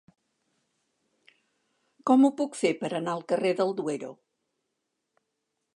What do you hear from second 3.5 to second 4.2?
del Duero?